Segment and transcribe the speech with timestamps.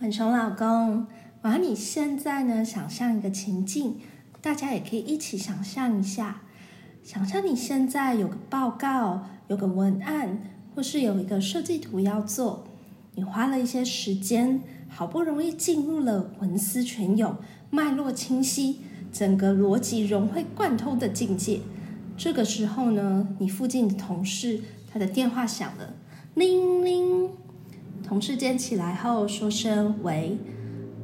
[0.00, 1.08] 晚熊老公，
[1.42, 3.96] 我要你现在呢，想象一个情境，
[4.40, 6.42] 大家也可以一起想象一下。
[7.02, 10.40] 想象你现在有个报告，有个文案，
[10.72, 12.62] 或是有一个设计图要做，
[13.16, 17.34] 你花了一些时间，好不容易进入了文思泉涌、
[17.68, 18.78] 脉络清晰、
[19.12, 21.58] 整个逻辑融会贯通的境界。
[22.16, 24.62] 这个时候呢，你附近的同事
[24.92, 25.94] 他的电话响了，
[26.34, 27.30] 铃铃。
[28.08, 30.38] 同事接起来后说声“喂”，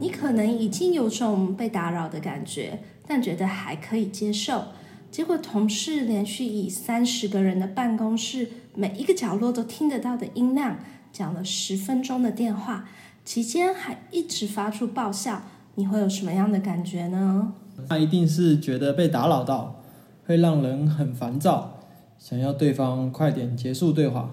[0.00, 4.64] 你可能已经有种被打扰的感觉，但觉得还可以接受。
[5.10, 10.78] 结果，同事连续以三十个人的办公室每一个角落都听得到的音量
[11.12, 12.88] 讲了十分钟的电话，
[13.22, 15.42] 期间还一直发出爆笑。
[15.74, 17.52] 你会有什么样的感觉呢？
[17.90, 19.82] 那一定是觉得被打扰到，
[20.24, 21.80] 会让人很烦躁，
[22.18, 24.30] 想要对方快点结束对话。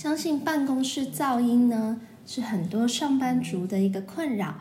[0.00, 4.60] 相信办公室噪音呢，是很多上班族的一个困扰。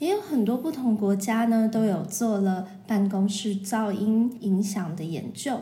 [0.00, 5.60] 也有很多不同国家呢，都有做了办公室噪音影响的研究。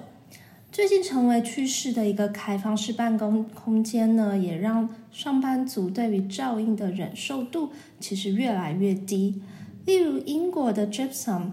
[0.72, 9.42] 最近成为趋势的一个开放式办公空间呢，也让上班族对于噪音的忍受度其实越来越低。
[9.84, 11.50] 例如英国的 Gypsum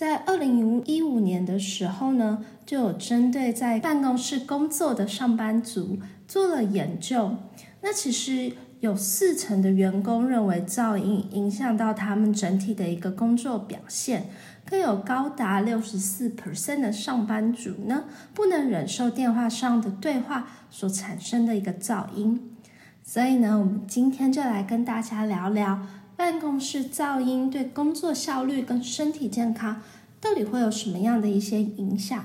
[0.00, 7.36] 在二零一五年的时候呢，就有针对在办公室工作的上班族做了研究。
[7.82, 8.52] 那其实。
[8.80, 14.30] 有四成的员工认为噪音影响到他们整体的一个工作表现，
[14.64, 22.56] 更有高达六十四 percent 的上班族呢不能忍受电话上的对话所产生的一个噪音。
[23.02, 25.86] 所以呢，我们今天就来跟大家聊聊
[26.20, 29.80] 办公室噪音对工作效率跟身体健康
[30.20, 32.22] 到底会有什么样的一些影响。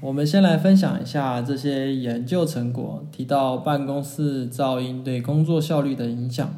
[0.00, 6.52] 我们先来分享一下这些研究成果，提到办公室噪音对工作效率的影响。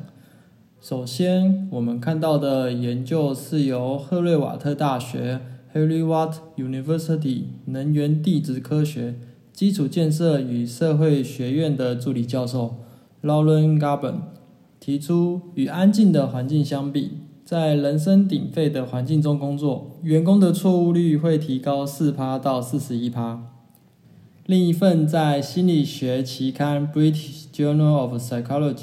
[0.81, 5.41] 首先，我们看到的研究是由赫瑞瓦特大学
[5.75, 9.17] （Harry Watt University） 能源地质科学、
[9.53, 12.77] 基础建设与社会学院的助理教授
[13.23, 14.15] Lauren Gabbon
[14.91, 17.13] 提出，与安静的环境相比。
[17.45, 23.41] 在人声鼎沸的环境中工作，员工的错误率会提高四趴到四十一趴。
[24.47, 28.75] 另一份在心理学期刊《British Journal of Psychology》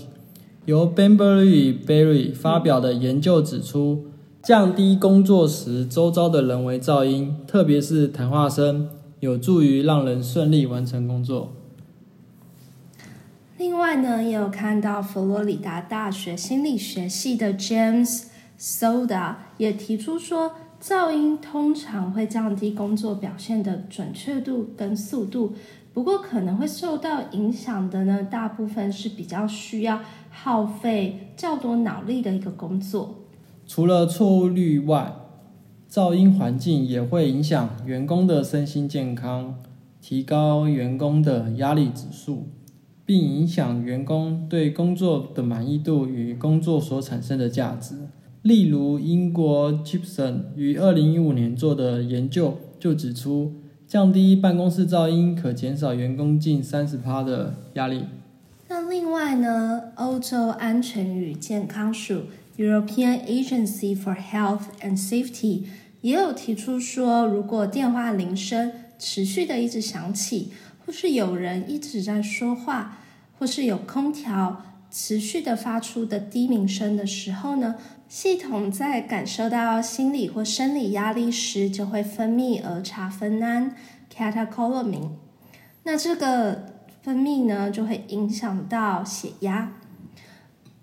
[0.64, 4.06] 由 Benbury Berry 发表的研究指出，
[4.42, 8.88] 降低工作时周遭的人为噪音，特别是谈话声，
[9.20, 11.57] 有助于让人顺利完成工作。
[13.58, 18.26] 另外呢，也有看到佛罗里达大学心理学系的 James。
[18.60, 25.54] Soda 也提出说，噪音通常会降低工作表现的准确度跟速度，
[25.92, 33.16] 不过可能会受到影响的呢，大部分是比较需要耗费较多脑力的一个工作。
[33.66, 35.14] 除了错误率外，
[35.90, 39.56] 噪音环境也会影响员工的身心健康，
[40.00, 42.48] 提高员工的压力指数，
[43.08, 47.96] 并影响员工对工作的满意度与工作所产生的价值。
[48.42, 53.54] 例如，英国 Gibson 于二零一五年做的研究就指出，
[53.88, 58.04] 降低办公室噪音可减少员工近三十趴的压力。
[58.68, 62.24] 那另外呢，欧洲安全与健康署
[62.58, 65.62] European Agency for Health and Safety
[66.02, 70.50] 也有提出说，如果电话铃声持续的一直响起，
[70.88, 73.00] 或是有人一直在说话，
[73.38, 77.76] 或是有空调持续的发出的低鸣声的时候呢？
[78.08, 83.76] 系统在感受到心理或生理压力时，就会分泌儿茶酚胺
[84.10, 85.10] （catecholamine）。
[85.84, 89.74] 那这个分泌呢，就会影响到血压。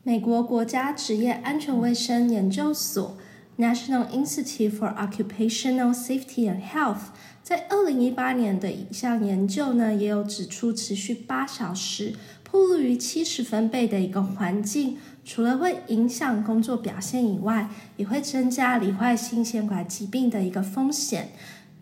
[0.03, 3.17] 美国国家职业安全卫生研究所
[3.57, 7.07] （National Institute for Occupational Safety and Health）
[7.45, 12.15] 在二零一八年的一项研究呢，也有指出，持续八小时、
[12.51, 14.97] 暴露于七十分贝的一个环境。
[15.27, 17.69] 除了会影响工作表现以外，
[17.99, 21.33] 也会增加罹患心血管疾病的一个风险。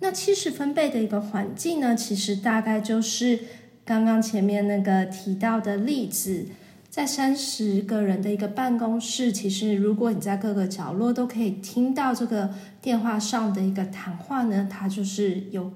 [0.00, 3.38] 那七十分贝的一个环境呢，其实大概就是
[3.84, 6.46] 刚刚前面那个提到的例子，
[6.92, 12.50] 在三十个人的一个办公室，其实如果你在各个角落都可以听到这个
[12.82, 15.72] 电话上的一个谈话呢，它就是有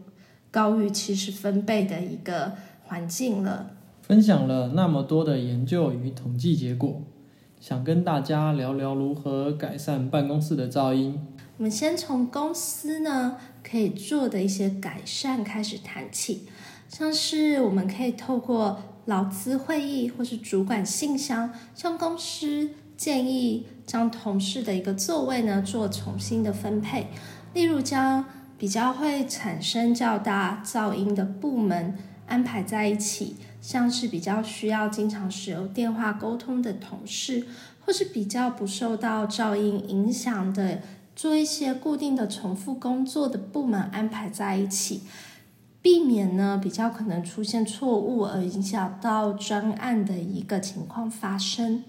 [0.50, 2.52] 高于七十分贝的一个
[2.84, 3.70] 环境了。
[4.02, 7.00] 分享了那么多的研究与统计结果，
[7.58, 11.18] 想跟大家聊聊如何改善办公室的噪音。
[11.56, 16.42] 我们先从公司呢可以做的一些改善开始谈起，
[16.90, 18.82] 像是我们可以透过。
[19.06, 27.06] 劳资会议或是主管信箱，向公司建议将同事的一个座位呢做重新的分配，
[27.54, 28.24] 例如将
[28.58, 37.46] 比较会产生较大噪音的部门安排在一起，像是比较需要经常使用电话沟通的同事，
[37.84, 40.80] 或是比较不受到噪音影响的
[41.14, 45.02] 做一些固定的重复工作的部门安排在一起。
[45.86, 51.84] 避免呢比较可能出现错误而影响到专案的一个情况发生。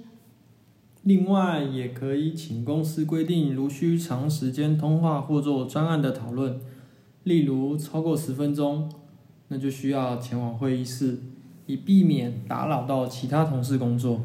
[1.02, 6.60] 另外，也可以请公司规定，如需长时间通话或做专案的讨论，
[7.24, 8.88] 例如超过十分钟，
[9.48, 11.18] 那就需要前往会议室，
[11.66, 14.22] 以避免打扰到其他同事工作。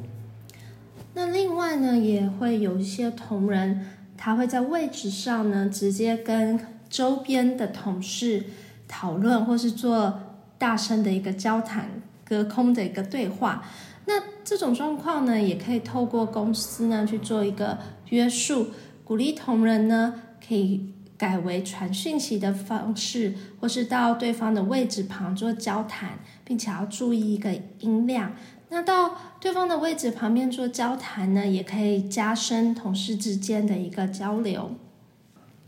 [1.14, 3.86] 那另外呢，也会有一些同仁，
[4.18, 6.60] 他会在位置上呢，直接跟
[6.90, 8.44] 周边的同事。
[8.92, 10.20] 讨论或是做
[10.58, 11.88] 大声的一个交谈，
[12.22, 13.64] 隔空的一个对话。
[14.04, 17.78] 那这种状况呢，也可以透过公司呢去做一个
[18.10, 18.66] 约束，
[19.02, 20.14] 鼓励同仁呢
[20.46, 28.34] 可以改为传讯息的方式，或是到对方的位置旁做交谈，并且要注意一个音量。
[28.68, 34.72] 那到对方的位置旁边做交谈呢，也可以加深同事之间的一个交流。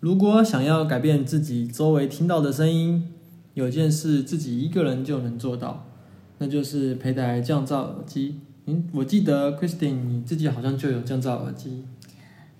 [0.01, 3.14] 如果想要改变自己周围听到的声音，
[3.55, 5.87] 有件事自己一个人就能做到，
[6.39, 8.41] 那就是佩戴降噪耳机。
[8.67, 11.85] 嗯，我记得 Christine 你自己好像就有降噪耳机。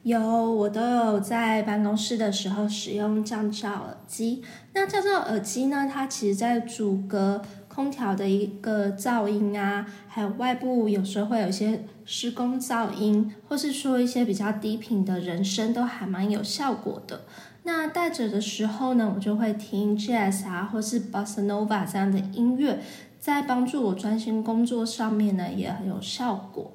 [0.03, 4.43] 有，我都有在办公室的时候使用降噪耳机。
[4.75, 5.89] 那降噪耳机呢？
[5.91, 7.41] 它其实在阻隔
[7.75, 17.23] 空调的一个噪音啊，还有外部有时候会有一些施工噪音，或是说一些比较低频的人声，都还蛮有效果的。
[17.65, 22.79] 那戴着的时候呢，我就会听 jazz 啊，或是 bossa nova 这样的音乐，
[23.19, 26.71] 在帮助我专心工作上面呢，也很有效果。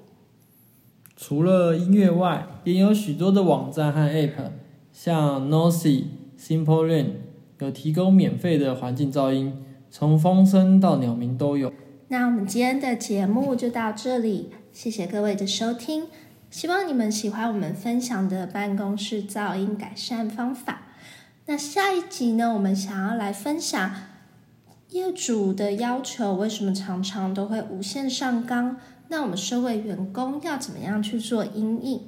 [1.15, 4.51] 除了音乐外，也有许多的网站和 app，
[4.91, 6.05] 像 Noisy、
[6.37, 7.05] Simple Rain，
[7.59, 9.53] 有提供免费的环境噪音，
[9.91, 11.71] 从风声到鸟鸣都有。
[12.07, 16.07] 那我们今天的节目就到这里，谢谢各位的收听。
[16.49, 20.81] 希望你们喜欢我们分享的办公室噪音改善方法。
[21.45, 23.91] 那下一集呢，我们想要来分享
[24.89, 28.77] 业主的要求为什么常常都会无限上纲？
[29.09, 32.01] 那我们身为员工要怎么样去做阴影？